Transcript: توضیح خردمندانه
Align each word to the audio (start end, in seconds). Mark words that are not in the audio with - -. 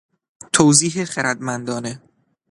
توضیح 0.53 1.05
خردمندانه 1.05 2.01